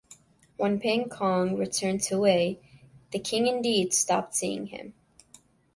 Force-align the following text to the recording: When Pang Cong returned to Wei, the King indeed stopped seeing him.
When 0.57 0.79
Pang 0.79 1.09
Cong 1.09 1.57
returned 1.57 2.01
to 2.05 2.17
Wei, 2.17 2.59
the 3.11 3.19
King 3.19 3.45
indeed 3.45 3.93
stopped 3.93 4.33
seeing 4.33 4.65
him. 4.65 4.95